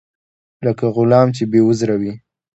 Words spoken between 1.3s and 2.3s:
چې بې عذره وي.